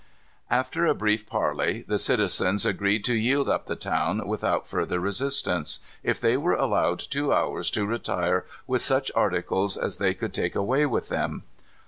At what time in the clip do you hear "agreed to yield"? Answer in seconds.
2.65-3.47